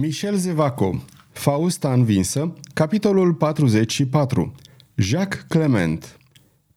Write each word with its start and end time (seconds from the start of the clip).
Michel 0.00 0.36
Zevaco 0.36 1.02
Fausta 1.32 1.92
învinsă 1.92 2.52
Capitolul 2.74 3.34
44 3.34 4.54
Jacques 4.94 5.44
Clement 5.48 6.18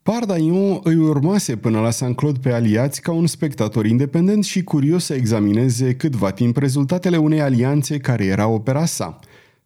Pardaion 0.02 0.80
îi 0.84 0.96
urmase 0.96 1.56
până 1.56 1.80
la 1.80 1.90
Saint-Claude 1.90 2.40
pe 2.40 2.52
aliați 2.52 3.02
ca 3.02 3.12
un 3.12 3.28
spectator 3.28 3.86
independent 3.86 4.44
și 4.44 4.64
curios 4.64 5.06
să 5.06 5.14
examineze 5.14 5.96
câtva 5.96 6.32
timp 6.32 6.58
rezultatele 6.58 7.18
unei 7.18 7.42
alianțe 7.42 7.98
care 7.98 8.26
era 8.26 8.48
opera 8.48 8.86
sa. 8.86 9.20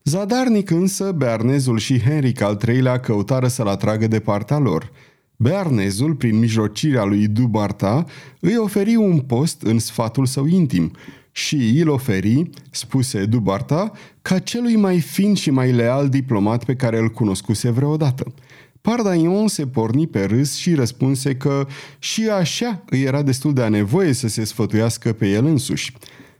Zadarnic 0.04 0.70
însă, 0.70 1.12
Bearnezul 1.12 1.78
și 1.78 2.02
Henric 2.02 2.42
al 2.42 2.60
III-lea 2.68 3.00
căutară 3.00 3.48
să-l 3.48 3.68
atragă 3.68 4.08
de 4.08 4.20
partea 4.20 4.58
lor. 4.58 4.92
Bearnezul, 5.36 6.16
prin 6.16 6.40
mijlocirea 6.40 7.04
lui 7.04 7.28
Dubarta, 7.28 8.06
îi 8.40 8.58
oferi 8.58 8.96
un 8.96 9.20
post 9.20 9.62
în 9.62 9.80
sfatul 9.80 10.26
său 10.26 10.46
intim– 10.46 10.92
și 11.38 11.80
îl 11.82 11.90
oferi, 11.90 12.50
spuse 12.72 13.26
Dubarta, 13.26 13.92
ca 14.22 14.40
celui 14.40 14.76
mai 14.76 15.00
fin 15.00 15.34
și 15.34 15.52
mai 15.52 15.72
leal 15.72 16.10
diplomat 16.10 16.64
pe 16.64 16.76
care 16.76 17.00
îl 17.00 17.10
cunoscuse 17.10 17.70
vreodată. 17.70 18.34
Pardaion 18.82 19.48
se 19.48 19.68
porni 19.68 20.08
pe 20.08 20.24
râs 20.24 20.56
și 20.56 20.74
răspunse 20.74 21.36
că 21.36 21.68
și 22.00 22.30
așa 22.30 22.84
îi 22.90 23.02
era 23.02 23.22
destul 23.22 23.54
de 23.54 23.62
a 23.62 23.70
nevoie 23.70 24.14
să 24.14 24.28
se 24.28 24.44
sfătuiască 24.44 25.14
pe 25.14 25.30
el 25.30 25.46
însuși. 25.46 25.94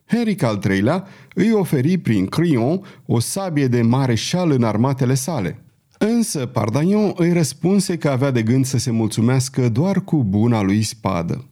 Henric 0.06 0.44
al 0.44 0.62
III-lea 0.70 1.08
îi 1.34 1.52
oferi 1.52 1.98
prin 1.98 2.26
Crion 2.26 2.82
o 3.06 3.20
sabie 3.20 3.68
de 3.68 3.82
mareșal 3.82 4.52
în 4.52 4.64
armatele 4.64 5.14
sale. 5.14 5.64
Însă 5.98 6.46
Pardaion 6.46 7.14
îi 7.16 7.34
răspunse 7.34 7.98
că 7.98 8.10
avea 8.10 8.32
de 8.32 8.42
gând 8.42 8.66
să 8.66 8.78
se 8.78 8.92
mulțumească 8.92 9.70
doar 9.70 10.02
cu 10.04 10.24
buna 10.24 10.62
lui 10.62 10.82
spadă. 10.82 11.46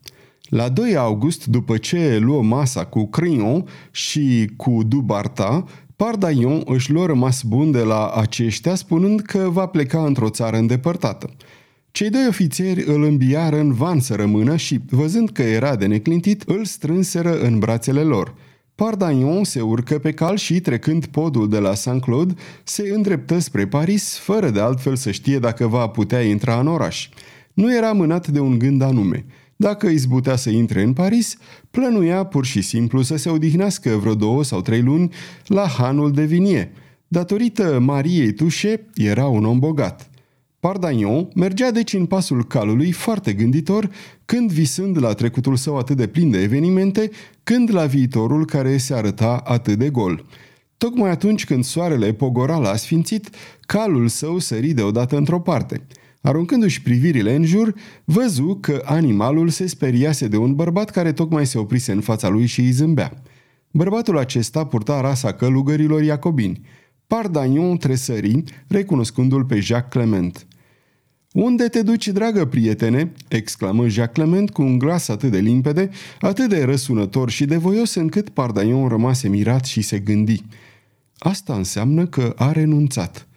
La 0.50 0.70
2 0.70 0.96
august, 0.96 1.46
după 1.46 1.78
ce 1.78 2.18
luă 2.18 2.44
masa 2.44 2.86
cu 2.86 3.08
Crion 3.08 3.68
și 3.92 4.52
cu 4.58 4.84
Dubarta, 4.88 5.66
Pardaion 5.96 6.62
își 6.66 6.92
luă 6.92 7.06
rămas 7.06 7.44
bun 7.44 7.72
de 7.72 7.80
la 7.80 8.08
aceștia 8.10 8.76
spunând 8.76 9.20
că 9.20 9.50
va 9.52 9.66
pleca 9.66 10.06
într-o 10.06 10.30
țară 10.30 10.58
îndepărtată. 10.58 11.30
Cei 11.92 12.10
doi 12.10 12.26
ofițeri 12.28 12.84
îl 12.88 13.04
îmbiară 13.04 13.60
în 13.60 13.74
van 13.74 14.00
să 14.00 14.16
rămână 14.16 14.56
și, 14.56 14.80
văzând 14.90 15.30
că 15.30 15.42
era 15.42 15.76
de 15.76 15.86
neclintit, 15.86 16.42
îl 16.42 16.66
strânseră 16.66 17.40
în 17.40 17.60
brațele 17.60 18.02
lor. 18.02 18.36
Pardaion 18.76 19.44
se 19.44 19.62
urcă 19.62 19.98
pe 19.98 20.12
cal 20.12 20.38
și, 20.38 20.60
trecând 20.60 21.06
podul 21.06 21.50
de 21.50 21.60
la 21.60 21.74
Saint-Claude, 21.74 22.34
se 22.64 22.92
îndreptă 22.94 23.40
spre 23.40 23.68
Paris, 23.68 24.18
fără 24.18 24.50
de 24.50 24.60
altfel 24.60 24.96
să 24.96 25.12
știe 25.12 25.40
dacă 25.40 25.68
va 25.68 25.88
putea 25.88 26.22
intra 26.22 26.60
în 26.60 26.68
oraș. 26.68 27.10
Nu 27.54 27.76
era 27.76 27.92
mânat 27.92 28.28
de 28.28 28.40
un 28.40 28.60
gând 28.60 28.82
anume– 28.82 29.26
dacă 29.56 29.88
izbutea 29.88 30.36
să 30.36 30.50
intre 30.50 30.82
în 30.82 30.94
Paris, 30.94 31.38
plănuia 31.72 32.24
pur 32.24 32.46
și 32.46 32.62
simplu 32.62 33.02
să 33.02 33.16
se 33.16 33.30
odihnească 33.30 33.90
vreo 33.90 34.16
două 34.16 34.44
sau 34.44 34.62
trei 34.62 34.82
luni 34.82 35.14
la 35.46 35.68
hanul 35.68 36.12
de 36.12 36.26
vinie. 36.26 36.72
Datorită 37.08 37.80
Mariei 37.80 38.34
Tușe, 38.34 38.86
era 38.96 39.28
un 39.28 39.46
om 39.46 39.60
bogat. 39.60 40.10
Pardagnon 40.60 41.28
mergea 41.36 41.72
deci 41.72 41.94
în 41.94 42.06
pasul 42.06 42.46
calului 42.46 42.92
foarte 42.92 43.34
gânditor, 43.34 43.90
când 44.26 44.52
visând 44.52 45.02
la 45.02 45.14
trecutul 45.14 45.56
său 45.56 45.78
atât 45.78 45.98
de 45.98 46.08
plin 46.08 46.32
de 46.32 46.42
evenimente, 46.42 47.10
când 47.44 47.74
la 47.74 47.86
viitorul 47.86 48.46
care 48.46 48.78
se 48.78 48.94
arăta 48.94 49.42
atât 49.44 49.78
de 49.78 49.90
gol. 49.90 50.26
Tocmai 50.78 51.10
atunci 51.10 51.46
când 51.46 51.64
soarele 51.64 52.14
pogora 52.14 52.58
la 52.58 52.70
asfințit, 52.70 53.30
calul 53.62 54.08
său 54.08 54.40
sări 54.40 54.68
deodată 54.68 55.18
într-o 55.18 55.40
parte– 55.40 55.82
Aruncându-și 56.26 56.82
privirile 56.82 57.36
în 57.36 57.44
jur, 57.44 57.74
văzu 58.04 58.58
că 58.62 58.82
animalul 58.86 59.50
se 59.50 59.68
speriase 59.68 60.28
de 60.28 60.38
un 60.38 60.56
bărbat 60.56 60.90
care 60.90 61.12
tocmai 61.12 61.46
se 61.46 61.58
oprise 61.58 61.92
în 61.92 62.02
fața 62.02 62.28
lui 62.28 62.46
și 62.46 62.60
îi 62.60 62.72
zâmbea. 62.72 63.22
Bărbatul 63.72 64.18
acesta 64.18 64.66
purta 64.66 65.02
rasa 65.02 65.34
călugărilor 65.34 66.04
iacobini. 66.04 66.62
Pardagnon 67.08 67.78
tresări, 67.78 68.44
recunoscându-l 68.68 69.46
pe 69.46 69.60
Jacques 69.60 70.04
Clement. 70.04 70.48
Unde 71.32 71.68
te 71.68 71.82
duci, 71.82 72.08
dragă 72.08 72.46
prietene?" 72.46 73.12
exclamă 73.28 73.88
Jacques 73.88 74.26
Clement 74.26 74.50
cu 74.50 74.62
un 74.62 74.78
glas 74.78 75.08
atât 75.08 75.32
de 75.32 75.40
limpede, 75.40 75.90
atât 76.20 76.50
de 76.50 76.64
răsunător 76.64 77.30
și 77.30 77.46
de 77.46 77.58
voios 77.58 77.94
încât 77.94 78.30
Pardagnon 78.30 78.88
rămase 78.88 79.28
mirat 79.28 79.66
și 79.66 79.82
se 79.82 80.00
gândi. 80.00 80.44
Asta 81.18 81.54
înseamnă 81.54 82.06
că 82.06 82.34
a 82.36 82.52
renunțat. 82.52 83.28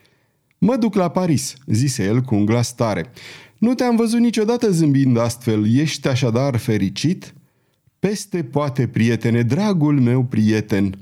Mă 0.59 0.77
duc 0.77 0.95
la 0.95 1.09
Paris, 1.09 1.55
zise 1.67 2.05
el 2.05 2.21
cu 2.21 2.35
un 2.35 2.45
glas 2.45 2.75
tare. 2.75 3.11
Nu 3.59 3.75
te-am 3.75 3.97
văzut 3.97 4.21
niciodată 4.21 4.71
zâmbind 4.71 5.19
astfel, 5.19 5.77
ești 5.77 6.09
așadar 6.09 6.57
fericit? 6.57 7.35
Peste 7.99 8.43
poate, 8.43 8.87
prietene, 8.87 9.43
dragul 9.43 10.01
meu 10.01 10.25
prieten. 10.25 10.99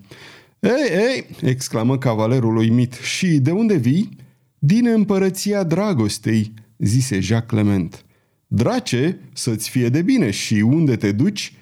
Ei, 0.61 0.91
ei, 0.91 1.27
exclamă 1.51 1.99
cavalerul 1.99 2.57
uimit, 2.57 2.93
și 2.93 3.27
de 3.27 3.51
unde 3.51 3.77
vii? 3.77 4.17
Din 4.59 4.87
împărăția 4.87 5.63
dragostei, 5.63 6.53
zise 6.79 7.21
Jacques 7.21 7.63
Clement. 7.63 8.05
Drace, 8.47 9.19
să-ți 9.33 9.71
fie 9.71 9.89
de 9.89 10.03
bine 10.03 10.31
și 10.31 10.55
unde 10.55 10.97
te 10.97 11.13
duci? 11.13 11.53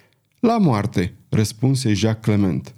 La 0.41 0.59
moarte, 0.59 1.15
răspunse 1.28 1.93
Jacques 1.93 2.37
Clement. 2.37 2.75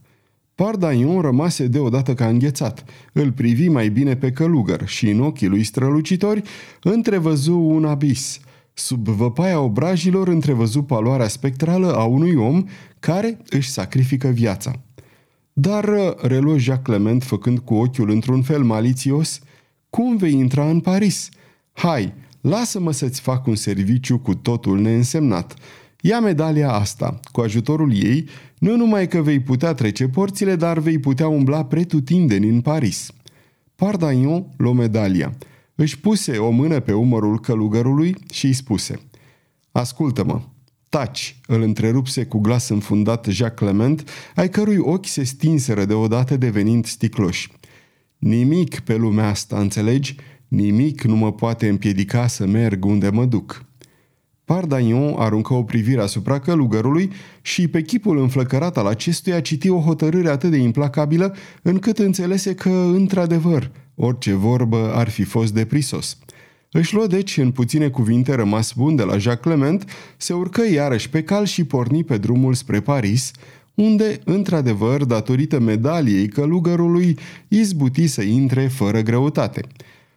Pardaion 0.56 1.21
rămase 1.21 1.67
deodată 1.67 2.15
ca 2.15 2.27
înghețat. 2.27 2.84
Îl 3.12 3.33
privi 3.33 3.69
mai 3.69 3.89
bine 3.89 4.17
pe 4.17 4.31
călugăr 4.31 4.89
și 4.89 5.11
în 5.11 5.21
ochii 5.21 5.47
lui 5.47 5.62
strălucitori 5.62 6.43
întrevăzu 6.83 7.59
un 7.59 7.84
abis. 7.84 8.41
Sub 8.75 9.09
văpaia 9.09 9.61
obrajilor 9.61 10.28
întrevăzu 10.28 10.83
paloarea 10.83 11.28
spectrală 11.28 11.94
a 11.94 12.05
unui 12.05 12.34
om 12.34 12.65
care 13.00 13.39
își 13.49 13.71
sacrifică 13.71 14.28
viața. 14.28 14.81
Dar, 15.53 15.84
reluă 16.21 16.59
Jacques 16.59 16.97
Clement 16.97 17.23
făcând 17.23 17.59
cu 17.59 17.75
ochiul 17.75 18.11
într-un 18.11 18.43
fel 18.43 18.62
malițios, 18.62 19.41
cum 19.91 20.17
vei 20.17 20.33
intra 20.33 20.69
în 20.69 20.81
Paris? 20.81 21.28
Hai, 21.73 22.15
lasă-mă 22.41 22.93
să-ți 22.93 23.21
fac 23.21 23.47
un 23.47 23.55
serviciu 23.55 24.19
cu 24.19 24.34
totul 24.34 24.81
neînsemnat. 24.81 25.55
Ia 26.00 26.21
medalia 26.21 26.73
asta. 26.73 27.21
Cu 27.33 27.41
ajutorul 27.41 27.94
ei, 27.94 28.28
nu 28.59 28.77
numai 28.77 29.09
că 29.09 29.22
vei 29.22 29.41
putea 29.41 29.75
trece 29.75 30.09
porțile, 30.09 30.56
dar 30.56 30.78
vei 30.78 30.99
putea 30.99 31.28
umbla 31.28 31.65
pretutindeni 31.65 32.49
în 32.49 32.61
Paris. 32.61 33.11
Pardagnon 33.75 34.47
luă 34.56 34.72
medalia. 34.72 35.37
Își 35.75 35.99
puse 36.00 36.37
o 36.37 36.50
mână 36.50 36.81
pe 36.81 36.93
umărul 36.93 37.41
călugărului 37.41 38.17
și 38.33 38.47
îi 38.47 38.53
spuse 38.53 39.00
Ascultă-mă, 39.72 40.41
taci, 40.89 41.41
îl 41.47 41.62
întrerupse 41.62 42.25
cu 42.25 42.39
glas 42.39 42.69
înfundat 42.69 43.27
Jacques 43.31 43.71
Clement, 43.71 44.09
ai 44.34 44.49
cărui 44.49 44.77
ochi 44.78 45.06
se 45.06 45.25
stinseră 45.25 45.84
deodată 45.84 46.37
devenind 46.37 46.87
sticloși. 46.87 47.53
Nimic 48.19 48.78
pe 48.78 48.97
lumea 48.97 49.28
asta, 49.28 49.59
înțelegi? 49.59 50.17
Nimic 50.49 51.03
nu 51.03 51.17
mă 51.17 51.33
poate 51.33 51.69
împiedica 51.69 52.27
să 52.27 52.47
merg 52.47 52.84
unde 52.84 53.09
mă 53.09 53.25
duc. 53.25 53.65
Pardagnon 54.46 55.14
aruncă 55.16 55.54
o 55.54 55.62
privire 55.62 56.00
asupra 56.00 56.38
călugărului 56.38 57.10
și 57.42 57.68
pe 57.68 57.82
chipul 57.82 58.18
înflăcărat 58.18 58.76
al 58.76 58.86
acestuia 58.86 59.40
citi 59.40 59.68
o 59.68 59.80
hotărâre 59.80 60.28
atât 60.28 60.50
de 60.50 60.56
implacabilă 60.56 61.34
încât 61.62 61.98
înțelese 61.98 62.54
că, 62.54 62.68
într-adevăr, 62.68 63.70
orice 63.94 64.32
vorbă 64.32 64.92
ar 64.94 65.08
fi 65.08 65.22
fost 65.22 65.54
de 65.54 65.64
prisos. 65.64 66.18
Își 66.70 66.94
luă 66.94 67.06
deci 67.06 67.36
în 67.36 67.50
puține 67.50 67.88
cuvinte 67.88 68.34
rămas 68.34 68.72
bun 68.72 68.96
de 68.96 69.02
la 69.02 69.18
Jacques 69.18 69.54
Clement, 69.54 69.90
se 70.16 70.32
urcă 70.32 70.62
iarăși 70.72 71.10
pe 71.10 71.22
cal 71.22 71.44
și 71.44 71.64
porni 71.64 72.04
pe 72.04 72.18
drumul 72.18 72.54
spre 72.54 72.80
Paris, 72.80 73.30
unde, 73.74 74.20
într-adevăr, 74.24 75.04
datorită 75.04 75.60
medaliei 75.60 76.28
călugărului, 76.28 77.18
izbuti 77.48 78.06
să 78.06 78.22
intre 78.22 78.66
fără 78.66 79.00
greutate– 79.00 79.60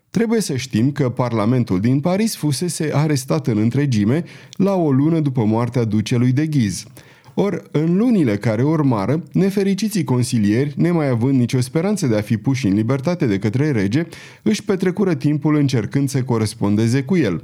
Trebuie 0.10 0.42
să 0.42 0.56
știm 0.56 0.92
că 0.92 1.10
Parlamentul 1.10 1.80
din 1.80 2.00
Paris 2.00 2.36
fusese 2.36 2.90
arestat 2.94 3.48
în 3.48 3.58
întregime 3.58 4.24
la 4.52 4.76
o 4.76 4.92
lună 4.92 5.20
după 5.20 5.44
moartea 5.46 5.84
ducelui 5.84 6.32
de 6.32 6.48
Ghiz. 6.48 6.86
Or, 7.34 7.64
în 7.72 7.98
lunile 7.98 8.38
care 8.38 8.64
urmară, 8.64 9.24
nefericiții 9.32 10.04
consilieri, 10.04 10.74
nemai 10.76 11.10
având 11.10 11.40
nicio 11.40 11.60
speranță 11.62 12.08
de 12.08 12.16
a 12.16 12.22
fi 12.22 12.38
puși 12.38 12.68
în 12.68 12.74
libertate 12.74 13.26
de 13.26 13.40
către 13.40 13.72
rege, 13.72 14.08
își 14.42 14.64
petrecură 14.64 15.16
timpul 15.16 15.56
încercând 15.56 16.10
să 16.10 16.24
corespondeze 16.24 17.04
cu 17.04 17.18
el. 17.18 17.44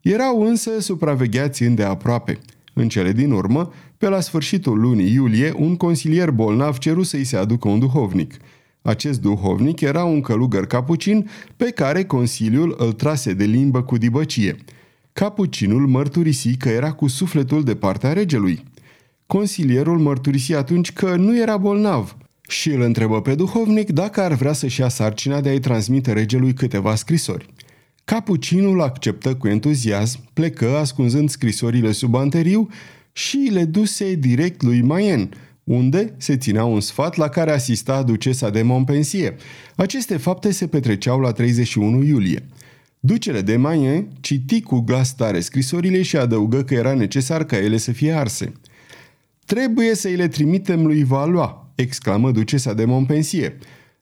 Erau 0.00 0.42
însă 0.42 0.70
supravegheați 0.80 1.62
îndeaproape. 1.62 2.38
În 2.72 2.88
cele 2.88 3.12
din 3.12 3.30
urmă, 3.30 3.72
pe 3.98 4.08
la 4.08 4.20
sfârșitul 4.20 4.80
lunii 4.80 5.12
iulie, 5.12 5.52
un 5.56 5.76
consilier 5.76 6.30
bolnav 6.30 6.78
ceru 6.78 7.02
să-i 7.02 7.24
se 7.24 7.36
aducă 7.36 7.68
un 7.68 7.78
duhovnic– 7.78 8.34
acest 8.86 9.20
duhovnic 9.20 9.80
era 9.80 10.04
un 10.04 10.20
călugăr 10.20 10.66
capucin 10.66 11.30
pe 11.56 11.70
care 11.70 12.04
Consiliul 12.04 12.74
îl 12.78 12.92
trase 12.92 13.32
de 13.32 13.44
limbă 13.44 13.82
cu 13.82 13.96
dibăcie. 13.96 14.56
Capucinul 15.12 15.86
mărturisi 15.86 16.56
că 16.56 16.68
era 16.68 16.92
cu 16.92 17.06
sufletul 17.06 17.62
de 17.64 17.74
partea 17.74 18.12
regelui. 18.12 18.62
Consilierul 19.26 19.98
mărturisi 19.98 20.54
atunci 20.54 20.92
că 20.92 21.16
nu 21.16 21.38
era 21.38 21.56
bolnav 21.56 22.16
și 22.48 22.70
îl 22.70 22.80
întrebă 22.80 23.20
pe 23.20 23.34
duhovnic 23.34 23.90
dacă 23.90 24.20
ar 24.20 24.32
vrea 24.32 24.52
să-și 24.52 24.80
ia 24.80 24.88
sarcina 24.88 25.40
de 25.40 25.48
a-i 25.48 25.60
transmite 25.60 26.12
regelui 26.12 26.52
câteva 26.52 26.94
scrisori. 26.94 27.48
Capucinul 28.04 28.80
acceptă 28.80 29.34
cu 29.34 29.48
entuziasm, 29.48 30.20
plecă 30.32 30.76
ascunzând 30.76 31.28
scrisorile 31.28 31.92
sub 31.92 32.14
anteriu 32.14 32.68
și 33.12 33.48
le 33.52 33.64
duse 33.64 34.14
direct 34.14 34.62
lui 34.62 34.82
Mayen, 34.82 35.30
unde 35.64 36.14
se 36.16 36.36
ținea 36.36 36.64
un 36.64 36.80
sfat 36.80 37.16
la 37.16 37.28
care 37.28 37.52
asista 37.52 38.02
ducesa 38.02 38.50
de 38.50 38.62
Montpensier. 38.62 39.34
Aceste 39.74 40.16
fapte 40.16 40.52
se 40.52 40.66
petreceau 40.66 41.20
la 41.20 41.32
31 41.32 42.02
iulie. 42.02 42.48
Ducele 43.00 43.40
de 43.40 43.56
Mayen 43.56 44.08
citi 44.20 44.60
cu 44.60 44.80
glas 44.80 45.14
tare 45.14 45.40
scrisorile 45.40 46.02
și 46.02 46.16
adăugă 46.16 46.62
că 46.62 46.74
era 46.74 46.94
necesar 46.94 47.44
ca 47.44 47.56
ele 47.56 47.76
să 47.76 47.92
fie 47.92 48.12
arse. 48.12 48.52
Trebuie 49.44 49.94
să 49.94 50.08
îi 50.08 50.16
le 50.16 50.28
trimitem 50.28 50.86
lui 50.86 51.04
Valois, 51.04 51.50
exclamă 51.74 52.30
ducesa 52.30 52.74
de 52.74 52.84
Montpensier. 52.84 53.52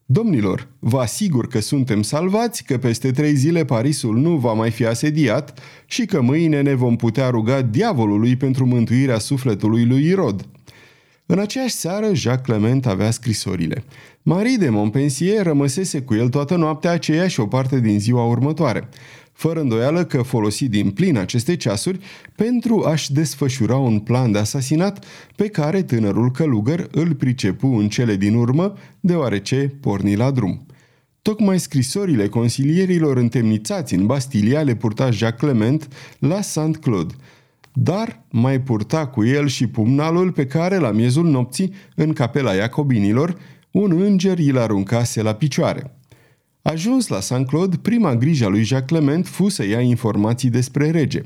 Domnilor, 0.06 0.68
vă 0.78 0.98
asigur 0.98 1.48
că 1.48 1.60
suntem 1.60 2.02
salvați, 2.02 2.64
că 2.64 2.78
peste 2.78 3.10
trei 3.10 3.34
zile 3.34 3.64
Parisul 3.64 4.16
nu 4.16 4.36
va 4.36 4.52
mai 4.52 4.70
fi 4.70 4.86
asediat 4.86 5.58
și 5.86 6.04
că 6.04 6.20
mâine 6.20 6.60
ne 6.60 6.74
vom 6.74 6.96
putea 6.96 7.28
ruga 7.28 7.62
diavolului 7.62 8.36
pentru 8.36 8.66
mântuirea 8.66 9.18
sufletului 9.18 9.84
lui 9.84 10.04
Irod. 10.04 10.46
În 11.32 11.38
aceeași 11.38 11.74
seară, 11.74 12.14
Jacques 12.14 12.46
Clement 12.46 12.86
avea 12.86 13.10
scrisorile. 13.10 13.84
Marie 14.22 14.56
de 14.56 14.68
Montpensier 14.68 15.42
rămăsese 15.42 16.02
cu 16.02 16.14
el 16.14 16.28
toată 16.28 16.56
noaptea 16.56 16.90
aceea 16.90 17.28
și 17.28 17.40
o 17.40 17.46
parte 17.46 17.80
din 17.80 18.00
ziua 18.00 18.24
următoare 18.24 18.88
fără 19.32 19.60
îndoială 19.60 20.04
că 20.04 20.22
folosi 20.22 20.68
din 20.68 20.90
plin 20.90 21.16
aceste 21.16 21.56
ceasuri 21.56 21.98
pentru 22.34 22.84
a-și 22.84 23.12
desfășura 23.12 23.76
un 23.76 23.98
plan 23.98 24.32
de 24.32 24.38
asasinat 24.38 25.04
pe 25.36 25.48
care 25.48 25.82
tânărul 25.82 26.30
călugăr 26.30 26.88
îl 26.90 27.14
pricepu 27.14 27.66
în 27.66 27.88
cele 27.88 28.16
din 28.16 28.34
urmă, 28.34 28.76
deoarece 29.00 29.76
porni 29.80 30.16
la 30.16 30.30
drum. 30.30 30.66
Tocmai 31.22 31.60
scrisorile 31.60 32.28
consilierilor 32.28 33.16
întemnițați 33.16 33.94
în 33.94 34.06
Bastilia 34.06 34.62
le 34.62 34.74
purta 34.74 35.10
Jacques 35.10 35.50
Clement 35.50 35.88
la 36.18 36.40
Saint-Claude, 36.40 37.14
dar 37.72 38.24
mai 38.30 38.60
purta 38.60 39.06
cu 39.06 39.24
el 39.24 39.46
și 39.46 39.66
pumnalul 39.66 40.32
pe 40.32 40.46
care, 40.46 40.76
la 40.76 40.90
miezul 40.90 41.28
nopții, 41.28 41.74
în 41.94 42.12
capela 42.12 42.54
Iacobinilor, 42.54 43.36
un 43.70 44.00
înger 44.00 44.38
îl 44.38 44.58
aruncase 44.58 45.22
la 45.22 45.34
picioare. 45.34 45.96
Ajuns 46.62 47.08
la 47.08 47.20
Saint-Claude, 47.20 47.76
prima 47.82 48.14
grijă 48.14 48.44
a 48.44 48.48
lui 48.48 48.62
Jacques 48.62 48.98
Clement 48.98 49.26
fu 49.26 49.48
să 49.48 49.66
ia 49.66 49.80
informații 49.80 50.50
despre 50.50 50.90
rege. 50.90 51.22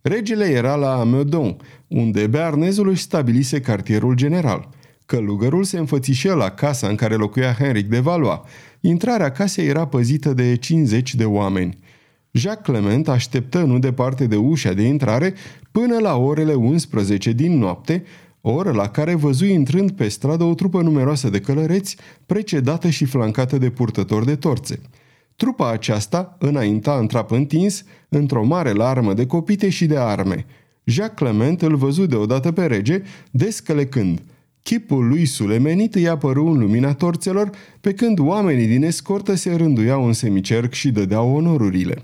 Regele 0.00 0.44
era 0.44 0.74
la 0.74 1.04
Meudon, 1.04 1.56
unde 1.88 2.26
bearnezul 2.26 2.88
își 2.88 3.02
stabilise 3.02 3.60
cartierul 3.60 4.14
general. 4.14 4.68
Călugărul 5.06 5.64
se 5.64 5.78
înfățișă 5.78 6.32
la 6.32 6.50
casa 6.50 6.88
în 6.88 6.94
care 6.94 7.14
locuia 7.14 7.52
Henric 7.52 7.88
de 7.88 7.98
Valois. 7.98 8.38
Intrarea 8.80 9.30
casei 9.30 9.66
era 9.66 9.86
păzită 9.86 10.32
de 10.32 10.56
50 10.56 11.14
de 11.14 11.24
oameni. 11.24 11.78
Jacques 12.36 12.64
Clement 12.64 13.08
așteptă 13.08 13.62
nu 13.62 13.78
departe 13.78 14.26
de 14.26 14.36
ușa 14.36 14.72
de 14.72 14.82
intrare 14.82 15.34
până 15.70 15.98
la 15.98 16.16
orele 16.16 16.54
11 16.54 17.32
din 17.32 17.58
noapte, 17.58 18.04
oră 18.40 18.70
la 18.70 18.88
care 18.88 19.14
văzui 19.14 19.52
intrând 19.52 19.90
pe 19.90 20.08
stradă 20.08 20.44
o 20.44 20.54
trupă 20.54 20.82
numeroasă 20.82 21.30
de 21.30 21.40
călăreți, 21.40 21.96
precedată 22.26 22.88
și 22.88 23.04
flancată 23.04 23.58
de 23.58 23.70
purtători 23.70 24.26
de 24.26 24.36
torțe. 24.36 24.80
Trupa 25.36 25.70
aceasta 25.70 26.36
înainta 26.38 26.98
în 26.98 27.06
trap 27.06 27.30
întins, 27.30 27.84
într-o 28.08 28.44
mare 28.44 28.72
larmă 28.72 29.14
de 29.14 29.26
copite 29.26 29.68
și 29.68 29.86
de 29.86 29.98
arme. 29.98 30.46
Jacques 30.84 31.16
Clement 31.16 31.62
îl 31.62 31.76
văzu 31.76 32.06
deodată 32.06 32.52
pe 32.52 32.66
rege, 32.66 33.02
descălecând. 33.30 34.22
Chipul 34.64 35.08
lui 35.08 35.24
sulemenit 35.24 35.94
îi 35.94 36.08
apăru 36.08 36.46
în 36.46 36.58
lumina 36.58 36.94
torțelor, 36.94 37.50
pe 37.80 37.92
când 37.92 38.18
oamenii 38.18 38.66
din 38.66 38.82
escortă 38.82 39.34
se 39.34 39.54
rânduiau 39.54 40.06
în 40.06 40.12
semicerc 40.12 40.72
și 40.72 40.90
dădeau 40.90 41.34
onorurile. 41.34 42.02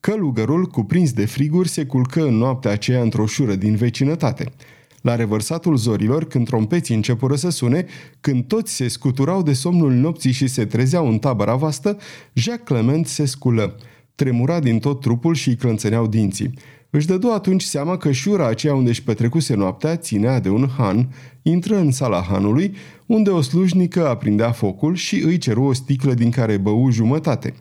Călugărul, 0.00 0.66
cuprins 0.66 1.12
de 1.12 1.26
friguri, 1.26 1.68
se 1.68 1.84
culcă 1.84 2.26
în 2.26 2.34
noaptea 2.34 2.70
aceea 2.70 3.02
într-o 3.02 3.26
șură 3.26 3.54
din 3.54 3.76
vecinătate. 3.76 4.52
La 5.00 5.16
revărsatul 5.16 5.76
zorilor, 5.76 6.26
când 6.26 6.46
trompeții 6.46 6.94
începură 6.94 7.36
să 7.36 7.48
sune, 7.48 7.86
când 8.20 8.44
toți 8.44 8.74
se 8.74 8.88
scuturau 8.88 9.42
de 9.42 9.52
somnul 9.52 9.92
nopții 9.92 10.32
și 10.32 10.46
se 10.46 10.64
trezeau 10.64 11.08
în 11.08 11.18
tabăra 11.18 11.54
vastă, 11.54 11.98
Jacques 12.32 12.78
Clement 12.78 13.06
se 13.06 13.24
sculă. 13.24 13.76
Tremura 14.14 14.60
din 14.60 14.78
tot 14.78 15.00
trupul 15.00 15.34
și 15.34 15.48
îi 15.48 15.56
clănțăneau 15.56 16.06
dinții. 16.06 16.54
Își 16.90 17.06
dădu 17.06 17.28
atunci 17.28 17.62
seama 17.62 17.96
că 17.96 18.12
șura 18.12 18.46
aceea 18.46 18.74
unde 18.74 18.88
își 18.88 19.02
petrecuse 19.02 19.54
noaptea 19.54 19.96
ținea 19.96 20.40
de 20.40 20.48
un 20.48 20.68
han, 20.76 21.08
intră 21.42 21.76
în 21.76 21.90
sala 21.90 22.22
hanului, 22.22 22.74
unde 23.06 23.30
o 23.30 23.40
slujnică 23.40 24.08
aprindea 24.08 24.52
focul 24.52 24.94
și 24.94 25.22
îi 25.24 25.38
ceru 25.38 25.62
o 25.62 25.72
sticlă 25.72 26.14
din 26.14 26.30
care 26.30 26.56
bău 26.56 26.90
jumătate. 26.90 27.54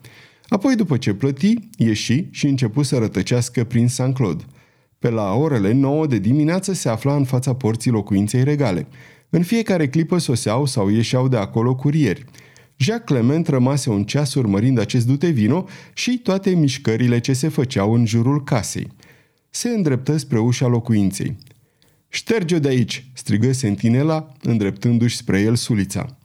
Apoi, 0.47 0.75
după 0.75 0.97
ce 0.97 1.13
plăti, 1.13 1.53
ieși 1.77 2.27
și 2.31 2.47
începu 2.47 2.81
să 2.81 2.97
rătăcească 2.97 3.63
prin 3.63 3.88
Saint-Claude. 3.88 4.44
Pe 5.00 5.09
la 5.09 5.33
orele 5.33 5.71
9 5.71 6.07
de 6.07 6.18
dimineață 6.18 6.73
se 6.73 6.89
afla 6.89 7.15
în 7.15 7.23
fața 7.23 7.53
porții 7.53 7.91
locuinței 7.91 8.44
regale. 8.44 8.88
În 9.30 9.44
fiecare 9.44 9.88
clipă 9.88 10.18
soseau 10.18 10.65
sau 10.65 10.89
ieșeau 10.89 11.27
de 11.27 11.38
acolo 11.38 11.75
curieri. 11.75 12.25
Jacques 12.77 13.19
Clement 13.19 13.47
rămase 13.47 13.89
un 13.89 14.03
ceas 14.03 14.33
urmărind 14.33 14.80
acest 14.80 15.07
dute 15.07 15.27
vino 15.27 15.65
și 15.94 16.19
toate 16.23 16.50
mișcările 16.50 17.19
ce 17.19 17.33
se 17.33 17.47
făceau 17.47 17.94
în 17.94 18.06
jurul 18.06 18.44
casei. 18.44 18.88
Se 19.57 19.69
îndreptă 19.69 20.18
spre 20.18 20.39
ușa 20.39 20.68
locuinței. 20.68 21.38
Șterge-o 22.07 22.59
de 22.59 22.68
aici!" 22.68 23.09
strigă 23.13 23.51
sentinela, 23.51 24.31
îndreptându-și 24.42 25.15
spre 25.15 25.42
el 25.42 25.56
sulița. 25.56 26.18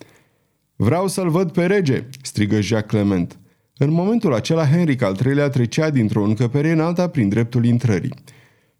Vreau 0.77 1.09
să-l 1.09 1.31
văd 1.31 1.53
pe 1.53 1.67
rege!" 1.67 2.09
strigă 2.23 2.61
Jacques 2.61 2.91
Clement. 2.91 3.39
În 3.77 3.91
momentul 3.91 4.35
acela, 4.35 4.67
Henric 4.67 5.03
al 5.03 5.19
III-lea 5.25 5.49
trecea 5.49 5.91
dintr-o 5.91 6.25
încăpere 6.25 6.71
în 6.71 6.81
alta 6.81 7.09
prin 7.09 7.29
dreptul 7.29 7.65
intrării. 7.65 8.15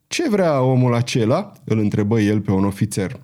Ce 0.07 0.29
vrea 0.29 0.61
omul 0.61 0.95
acela?" 0.95 1.53
îl 1.65 1.79
întrebă 1.79 2.21
el 2.21 2.41
pe 2.41 2.51
un 2.51 2.65
ofițer. 2.65 3.21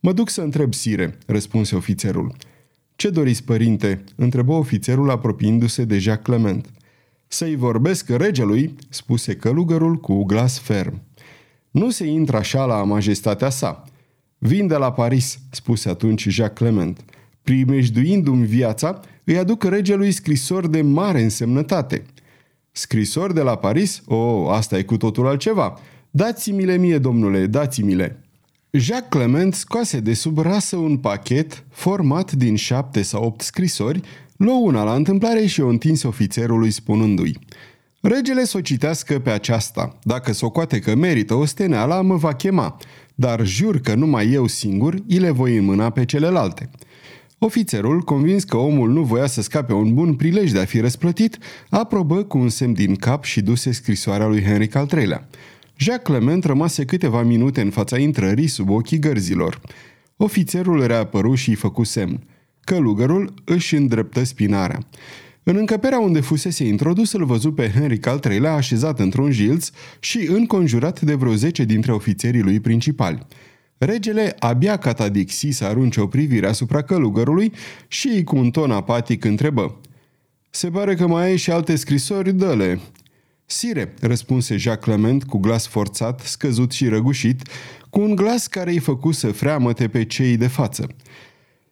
Mă 0.00 0.12
duc 0.12 0.28
să 0.28 0.40
întreb 0.40 0.74
sire," 0.74 1.18
răspunse 1.26 1.76
ofițerul. 1.76 2.34
Ce 2.96 3.10
doriți, 3.10 3.44
părinte?" 3.44 4.04
întrebă 4.16 4.52
ofițerul 4.52 5.10
apropiindu-se 5.10 5.84
de 5.84 5.98
Jacques 5.98 6.36
Clement. 6.36 6.66
Să-i 7.32 7.56
vorbesc 7.56 8.08
regelui," 8.08 8.74
spuse 8.88 9.36
călugărul 9.36 9.96
cu 9.96 10.24
glas 10.24 10.58
ferm. 10.58 11.02
Nu 11.70 11.90
se 11.90 12.06
intră 12.06 12.36
așa 12.36 12.64
la 12.64 12.84
majestatea 12.84 13.50
sa. 13.50 13.84
Vin 14.38 14.66
de 14.66 14.76
la 14.76 14.92
Paris," 14.92 15.38
spuse 15.50 15.88
atunci 15.88 16.28
Jacques 16.28 16.58
Clement. 16.58 17.04
Primejduindu-mi 17.42 18.46
viața, 18.46 19.00
îi 19.24 19.38
aduc 19.38 19.64
regelui 19.64 20.12
scrisori 20.12 20.70
de 20.70 20.82
mare 20.82 21.22
însemnătate. 21.22 22.02
Scrisori 22.72 23.34
de 23.34 23.40
la 23.40 23.56
Paris? 23.56 24.02
O, 24.06 24.14
oh, 24.14 24.54
asta 24.56 24.78
e 24.78 24.82
cu 24.82 24.96
totul 24.96 25.26
altceva. 25.26 25.78
Dați-mi-le 26.10 26.76
mie, 26.76 26.98
domnule, 26.98 27.46
dați-mi-le. 27.46 28.24
Jacques 28.70 29.08
Clement 29.08 29.54
scoase 29.54 30.00
de 30.00 30.14
sub 30.14 30.38
rasă 30.38 30.76
un 30.76 30.96
pachet 30.96 31.64
format 31.68 32.32
din 32.32 32.56
șapte 32.56 33.02
sau 33.02 33.24
opt 33.24 33.40
scrisori, 33.40 34.00
luă 34.40 34.54
una 34.54 34.82
la 34.82 34.94
întâmplare 34.94 35.46
și 35.46 35.60
o 35.60 35.68
întinse 35.68 36.06
ofițerului 36.06 36.70
spunându-i 36.70 37.38
Regele 38.00 38.44
să 38.44 38.56
o 38.56 38.60
citească 38.60 39.18
pe 39.18 39.30
aceasta. 39.30 39.98
Dacă 40.02 40.32
socoate 40.32 40.78
că 40.78 40.94
merită 40.94 41.34
o 41.34 41.44
steneala, 41.44 42.00
mă 42.00 42.16
va 42.16 42.34
chema, 42.34 42.76
dar 43.14 43.46
jur 43.46 43.80
că 43.80 43.94
numai 43.94 44.30
eu 44.30 44.46
singur 44.46 44.94
îi 45.08 45.18
le 45.18 45.30
voi 45.30 45.56
înmâna 45.56 45.90
pe 45.90 46.04
celelalte. 46.04 46.70
Ofițerul, 47.38 48.00
convins 48.00 48.44
că 48.44 48.56
omul 48.56 48.90
nu 48.90 49.02
voia 49.02 49.26
să 49.26 49.42
scape 49.42 49.72
un 49.72 49.94
bun 49.94 50.14
prilej 50.14 50.50
de 50.50 50.60
a 50.60 50.64
fi 50.64 50.80
răsplătit, 50.80 51.38
aprobă 51.68 52.22
cu 52.22 52.38
un 52.38 52.48
semn 52.48 52.72
din 52.72 52.94
cap 52.94 53.24
și 53.24 53.40
duse 53.40 53.72
scrisoarea 53.72 54.26
lui 54.26 54.42
Henric 54.42 54.74
al 54.74 54.88
III-lea. 54.96 55.28
Jacques 55.76 56.16
Clement 56.16 56.44
rămase 56.44 56.84
câteva 56.84 57.22
minute 57.22 57.60
în 57.60 57.70
fața 57.70 57.98
intrării 57.98 58.46
sub 58.46 58.70
ochii 58.70 58.98
gărzilor. 58.98 59.60
Ofițerul 60.16 60.86
reapăru 60.86 61.34
și 61.34 61.48
îi 61.48 61.54
făcu 61.54 61.84
semn. 61.84 62.20
Călugărul 62.70 63.34
își 63.44 63.74
îndreptă 63.74 64.24
spinarea. 64.24 64.78
În 65.42 65.56
încăperea 65.56 65.98
unde 65.98 66.20
fusese 66.20 66.64
introdus, 66.64 67.12
îl 67.12 67.24
văzu 67.24 67.52
pe 67.52 67.70
Henric 67.70 68.06
al 68.06 68.20
III-lea 68.30 68.52
așezat 68.52 69.00
într-un 69.00 69.30
jilț 69.30 69.70
și 70.00 70.28
înconjurat 70.28 71.00
de 71.00 71.14
vreo 71.14 71.34
zece 71.34 71.64
dintre 71.64 71.92
ofițerii 71.92 72.40
lui 72.40 72.60
principali. 72.60 73.26
Regele 73.78 74.36
abia 74.38 74.76
catadixi 74.76 75.50
să 75.50 75.64
arunce 75.64 76.00
o 76.00 76.06
privire 76.06 76.46
asupra 76.46 76.82
călugărului 76.82 77.52
și 77.88 78.22
cu 78.24 78.36
un 78.36 78.50
ton 78.50 78.70
apatic 78.70 79.24
întrebă. 79.24 79.80
Se 80.50 80.68
pare 80.68 80.94
că 80.94 81.06
mai 81.06 81.24
ai 81.24 81.36
și 81.36 81.50
alte 81.50 81.76
scrisori, 81.76 82.32
dă-le. 82.32 82.80
Sire, 83.46 83.94
răspunse 84.00 84.56
Jacques 84.56 84.94
Clement 84.94 85.24
cu 85.24 85.38
glas 85.38 85.66
forțat, 85.66 86.20
scăzut 86.20 86.72
și 86.72 86.88
răgușit, 86.88 87.48
cu 87.88 88.00
un 88.00 88.14
glas 88.14 88.46
care 88.46 88.70
îi 88.70 88.78
făcu 88.78 89.12
să 89.12 89.32
freamăte 89.32 89.88
pe 89.88 90.04
cei 90.04 90.36
de 90.36 90.46
față. 90.46 90.86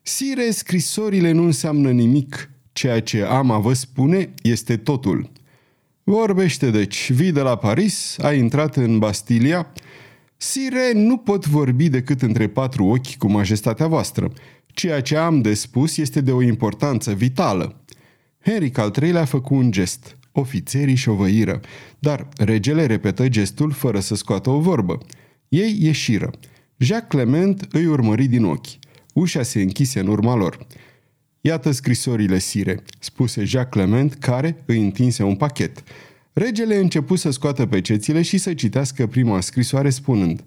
Sire, 0.09 0.51
scrisorile 0.51 1.33
nu 1.33 1.45
înseamnă 1.45 1.91
nimic. 1.91 2.51
Ceea 2.73 3.01
ce 3.01 3.23
am 3.23 3.51
a 3.51 3.59
vă 3.59 3.73
spune 3.73 4.35
este 4.43 4.77
totul. 4.77 5.31
Vorbește 6.03 6.71
deci, 6.71 7.13
vii 7.13 7.33
de 7.33 7.41
la 7.41 7.57
Paris, 7.57 8.19
ai 8.19 8.39
intrat 8.39 8.77
în 8.77 8.99
Bastilia. 8.99 9.73
Sire, 10.37 10.93
nu 10.95 11.17
pot 11.17 11.47
vorbi 11.47 11.89
decât 11.89 12.23
între 12.23 12.49
patru 12.49 12.85
ochi 12.85 13.17
cu 13.17 13.31
majestatea 13.31 13.87
voastră. 13.87 14.33
Ceea 14.67 15.01
ce 15.01 15.17
am 15.17 15.41
de 15.43 15.55
spus 15.55 15.97
este 15.97 16.21
de 16.21 16.33
o 16.33 16.43
importanță 16.43 17.13
vitală. 17.13 17.85
Henric 18.45 18.79
al 18.79 18.93
III-lea 19.03 19.25
făcut 19.25 19.57
un 19.57 19.71
gest. 19.71 20.17
Ofițerii 20.33 20.95
șovăiră, 20.95 21.61
dar 21.99 22.29
regele 22.37 22.87
repetă 22.87 23.29
gestul 23.29 23.71
fără 23.71 24.01
să 24.01 24.15
scoată 24.15 24.51
o 24.51 24.61
vorbă. 24.61 24.99
Ei 25.49 25.77
ieșiră. 25.81 26.31
Jacques 26.77 27.09
Clement 27.09 27.67
îi 27.73 27.87
urmări 27.87 28.27
din 28.27 28.45
ochi. 28.45 28.87
Ușa 29.19 29.43
se 29.43 29.61
închise 29.61 30.01
în 30.01 30.07
urma 30.07 30.35
lor. 30.35 30.67
Iată 31.41 31.71
scrisorile, 31.71 32.39
sire, 32.39 32.83
spuse 32.99 33.45
Jacques 33.45 33.85
Clement, 33.85 34.15
care 34.15 34.63
îi 34.67 34.81
întinse 34.81 35.23
un 35.23 35.37
pachet. 35.37 35.83
Regele 36.33 36.77
începu 36.77 37.17
să 37.17 37.31
scoată 37.31 37.67
pecețile 37.67 38.23
și 38.23 38.39
să 38.39 38.55
citească 38.55 39.07
prima 39.07 39.41
scrisoare 39.41 39.91
spunând 39.91 40.45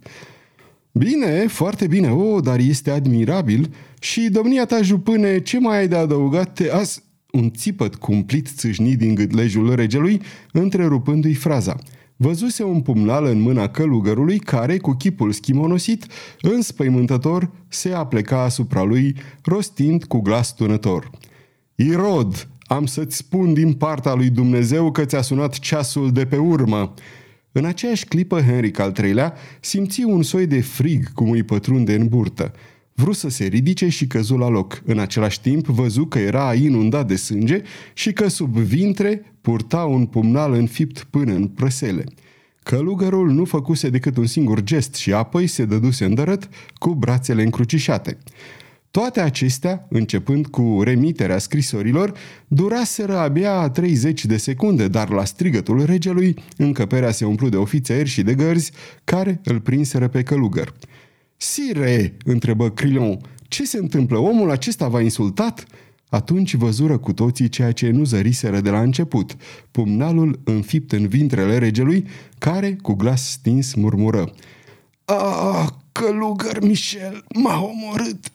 Bine, 0.92 1.48
foarte 1.48 1.88
bine, 1.88 2.12
o, 2.12 2.40
dar 2.40 2.60
este 2.60 2.92
admirabil 2.92 3.74
și 4.00 4.30
domnia 4.30 4.66
ta, 4.66 4.82
jupâne, 4.82 5.42
ce 5.42 5.60
mai 5.60 5.78
ai 5.78 5.88
de 5.88 5.96
adăugat 5.96 6.54
te 6.54 6.72
as... 6.72 7.04
Un 7.32 7.52
țipăt 7.52 7.96
cumplit 7.96 8.48
țâșni 8.48 8.96
din 8.96 9.16
gâtlejul 9.16 9.76
regelui, 9.76 10.22
întrerupându-i 10.52 11.34
fraza. 11.34 11.76
Văzuse 12.24 12.64
un 12.64 12.82
pumnal 12.82 13.26
în 13.26 13.40
mâna 13.40 13.68
călugărului 13.68 14.40
care, 14.40 14.78
cu 14.78 14.92
chipul 14.92 15.32
schimonosit, 15.32 16.06
înspăimântător, 16.42 17.52
se 17.68 17.94
apleca 17.94 18.44
asupra 18.44 18.84
lui, 18.84 19.16
rostind 19.44 20.04
cu 20.04 20.20
glas 20.20 20.56
tunător. 20.56 21.10
Irod, 21.76 22.50
am 22.62 22.86
să-ți 22.86 23.16
spun 23.16 23.54
din 23.54 23.74
partea 23.74 24.14
lui 24.14 24.30
Dumnezeu 24.30 24.92
că 24.92 25.06
ți-a 25.06 25.22
sunat 25.22 25.60
ceasul 25.60 26.12
de 26.12 26.26
pe 26.26 26.38
urmă. 26.38 26.94
În 27.52 27.66
aceeași 27.66 28.06
clipă, 28.06 28.42
Henric 28.42 28.80
al 28.80 28.94
III-lea 29.04 29.34
simți 29.60 30.04
un 30.04 30.24
soi 30.24 30.48
de 30.48 30.62
frig 30.62 31.14
cum 31.14 31.30
îi 31.30 31.44
pătrunde 31.44 31.96
în 31.96 32.08
burtă. 32.08 32.54
Vrut 32.94 33.16
să 33.16 33.30
se 33.30 33.46
ridice 33.46 33.90
și 33.90 34.08
căzu 34.08 34.36
la 34.36 34.50
loc. 34.50 34.82
În 34.86 35.00
același 35.00 35.42
timp 35.42 35.66
văzu 35.66 36.06
că 36.06 36.20
era 36.20 36.54
inundat 36.54 37.08
de 37.08 37.16
sânge 37.16 37.62
și 37.94 38.14
că 38.14 38.28
sub 38.28 38.58
vintre 38.58 39.36
purta 39.42 39.84
un 39.84 40.06
pumnal 40.06 40.54
înfipt 40.54 41.04
până 41.10 41.34
în 41.34 41.48
prăsele. 41.48 42.04
Călugărul 42.64 43.32
nu 43.32 43.46
făcuse 43.46 43.90
decât 43.90 44.18
un 44.18 44.26
singur 44.26 44.64
gest 44.64 44.96
și 44.96 45.14
apoi 45.14 45.48
se 45.48 45.66
dăduse 45.66 46.06
îndărăt 46.06 46.50
cu 46.74 46.94
brațele 46.94 47.44
încrucișate. 47.44 48.18
Toate 48.92 49.22
acestea, 49.22 49.88
începând 49.90 50.48
cu 50.48 50.82
remiterea 50.84 51.38
scrisorilor, 51.38 52.14
duraseră 52.48 53.18
abia 53.18 53.70
30 53.70 54.26
de 54.26 54.38
secunde, 54.38 54.88
dar 54.88 55.10
la 55.10 55.26
strigătul 55.26 55.86
regelui, 55.86 56.36
încăperea 56.58 57.12
se 57.12 57.26
umplu 57.26 57.50
de 57.50 57.58
ofițeri 57.58 58.10
și 58.10 58.22
de 58.22 58.34
gărzi 58.34 58.72
care 59.04 59.42
îl 59.44 59.60
prinseră 59.60 60.08
pe 60.08 60.24
călugăr. 60.24 60.74
Sire, 61.44 62.18
întrebă 62.26 62.70
Crillon, 62.70 63.20
ce 63.48 63.66
se 63.66 63.78
întâmplă? 63.78 64.18
Omul 64.18 64.52
acesta 64.52 64.88
v-a 64.88 65.02
insultat?" 65.02 65.66
Atunci 66.10 66.54
văzură 66.54 66.98
cu 66.98 67.14
toții 67.14 67.50
ceea 67.50 67.72
ce 67.72 67.90
nu 67.90 68.04
zăriseră 68.04 68.60
de 68.60 68.70
la 68.70 68.82
început, 68.82 69.36
pumnalul 69.72 70.40
înfipt 70.44 70.92
în 70.92 71.08
vintrele 71.08 71.58
regelui, 71.58 72.08
care, 72.38 72.78
cu 72.82 72.94
glas 72.94 73.30
stins, 73.32 73.74
murmură. 73.74 74.34
Ah, 75.06 75.68
călugăr 75.92 76.62
Michel, 76.62 77.24
m-a 77.36 77.62
omorât!" 77.62 78.32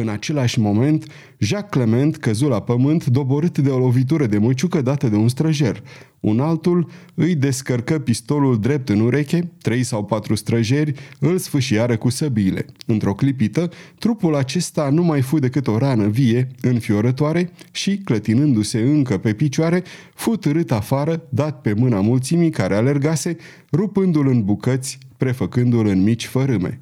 În 0.00 0.08
același 0.08 0.60
moment, 0.60 1.06
Jacques 1.38 1.70
Clement 1.70 2.16
căzu 2.16 2.48
la 2.48 2.60
pământ, 2.60 3.06
doborât 3.06 3.58
de 3.58 3.68
o 3.68 3.78
lovitură 3.78 4.26
de 4.26 4.38
măciucă 4.38 4.82
dată 4.82 5.08
de 5.08 5.16
un 5.16 5.28
străjer. 5.28 5.82
Un 6.20 6.40
altul 6.40 6.90
îi 7.14 7.34
descărcă 7.34 7.98
pistolul 7.98 8.60
drept 8.60 8.88
în 8.88 9.00
ureche, 9.00 9.52
trei 9.62 9.82
sau 9.82 10.04
patru 10.04 10.34
străjeri 10.34 10.92
îl 11.18 11.38
sfâșiară 11.38 11.96
cu 11.96 12.08
săbiile. 12.08 12.66
Într-o 12.86 13.14
clipită, 13.14 13.70
trupul 13.98 14.34
acesta 14.34 14.88
nu 14.88 15.02
mai 15.02 15.20
fu 15.20 15.38
decât 15.38 15.66
o 15.66 15.78
rană 15.78 16.06
vie, 16.06 16.48
înfiorătoare 16.60 17.52
și, 17.72 17.96
clătinându-se 17.96 18.80
încă 18.80 19.18
pe 19.18 19.32
picioare, 19.32 19.82
fu 20.14 20.36
târât 20.36 20.72
afară, 20.72 21.22
dat 21.28 21.60
pe 21.60 21.72
mâna 21.72 22.00
mulțimii 22.00 22.50
care 22.50 22.74
alergase, 22.74 23.36
rupându-l 23.72 24.28
în 24.28 24.44
bucăți, 24.44 24.98
prefăcându-l 25.16 25.86
în 25.86 26.02
mici 26.02 26.26
fărâme. 26.26 26.80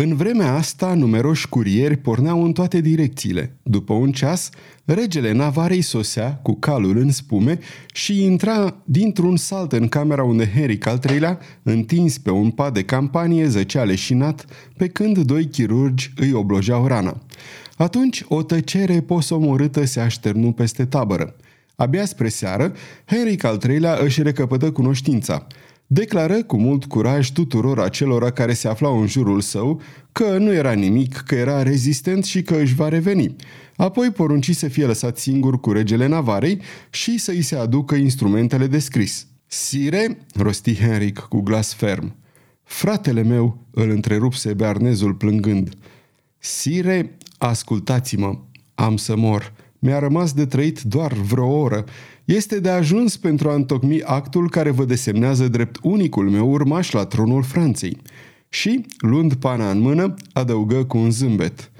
În 0.00 0.16
vremea 0.16 0.54
asta, 0.54 0.94
numeroși 0.94 1.48
curieri 1.48 1.96
porneau 1.96 2.44
în 2.44 2.52
toate 2.52 2.80
direcțiile. 2.80 3.56
După 3.62 3.92
un 3.92 4.12
ceas, 4.12 4.50
regele 4.84 5.32
Navarei 5.32 5.82
sosea 5.82 6.40
cu 6.42 6.54
calul 6.54 6.96
în 6.96 7.10
spume 7.10 7.58
și 7.92 8.22
intra 8.24 8.82
dintr-un 8.84 9.36
salt 9.36 9.72
în 9.72 9.88
camera 9.88 10.22
unde 10.22 10.50
Henric 10.54 10.86
al 10.86 11.00
III-lea, 11.08 11.38
întins 11.62 12.18
pe 12.18 12.30
un 12.30 12.50
pat 12.50 12.72
de 12.72 12.84
campanie, 12.84 13.46
zăcea 13.46 13.84
leșinat, 13.84 14.44
pe 14.76 14.88
când 14.88 15.18
doi 15.18 15.46
chirurgi 15.46 16.12
îi 16.16 16.32
oblojeau 16.32 16.86
rana. 16.86 17.20
Atunci 17.76 18.24
o 18.28 18.42
tăcere 18.42 19.00
posomorâtă 19.00 19.84
se 19.84 20.00
așternu 20.00 20.52
peste 20.52 20.84
tabără. 20.84 21.36
Abia 21.76 22.04
spre 22.04 22.28
seară, 22.28 22.72
Henric 23.04 23.44
al 23.44 23.60
III-lea 23.68 23.98
își 24.02 24.22
recăpătă 24.22 24.70
cunoștința– 24.72 25.46
declară 25.90 26.42
cu 26.42 26.56
mult 26.56 26.84
curaj 26.84 27.30
tuturor 27.30 27.78
acelora 27.78 28.30
care 28.30 28.52
se 28.52 28.68
aflau 28.68 29.00
în 29.00 29.06
jurul 29.06 29.40
său 29.40 29.80
că 30.12 30.38
nu 30.38 30.52
era 30.52 30.72
nimic, 30.72 31.16
că 31.26 31.34
era 31.34 31.62
rezistent 31.62 32.24
și 32.24 32.42
că 32.42 32.56
își 32.56 32.74
va 32.74 32.88
reveni. 32.88 33.36
Apoi 33.76 34.10
porunci 34.10 34.54
să 34.54 34.68
fie 34.68 34.86
lăsat 34.86 35.18
singur 35.18 35.60
cu 35.60 35.72
regele 35.72 36.06
Navarei 36.06 36.60
și 36.90 37.18
să 37.18 37.30
îi 37.30 37.42
se 37.42 37.56
aducă 37.56 37.94
instrumentele 37.94 38.66
de 38.66 38.78
scris. 38.78 39.26
Sire, 39.46 40.18
rosti 40.34 40.74
Henric 40.74 41.18
cu 41.18 41.40
glas 41.40 41.74
ferm. 41.74 42.16
Fratele 42.62 43.22
meu, 43.22 43.66
îl 43.70 43.90
întrerupse 43.90 44.54
bearnezul 44.54 45.14
plângând. 45.14 45.74
Sire, 46.38 47.16
ascultați-mă, 47.38 48.38
am 48.74 48.96
să 48.96 49.16
mor. 49.16 49.52
Mi-a 49.78 49.98
rămas 49.98 50.32
de 50.32 50.46
trăit 50.46 50.80
doar 50.80 51.12
vreo 51.12 51.46
oră 51.46 51.84
este 52.24 52.60
de 52.60 52.68
ajuns 52.68 53.16
pentru 53.16 53.50
a 53.50 53.54
întocmi 53.54 54.02
actul 54.02 54.50
care 54.50 54.70
vă 54.70 54.84
desemnează 54.84 55.48
drept 55.48 55.78
unicul 55.82 56.30
meu 56.30 56.50
urmaș 56.50 56.90
la 56.90 57.04
tronul 57.04 57.42
Franței. 57.42 57.96
Și, 58.48 58.86
luând 58.98 59.34
pana 59.34 59.70
în 59.70 59.78
mână, 59.78 60.14
adăugă 60.32 60.84
cu 60.84 60.98
un 60.98 61.10
zâmbet. 61.10 61.70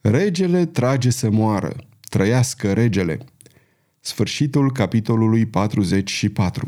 Regele 0.00 0.66
trage 0.66 1.10
să 1.10 1.30
moară. 1.30 1.76
Trăiască 2.08 2.72
regele. 2.72 3.18
Sfârșitul 4.00 4.72
capitolului 4.72 5.46
44 5.46 6.66